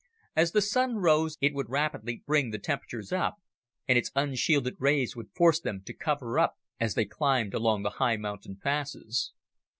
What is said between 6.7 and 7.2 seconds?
as they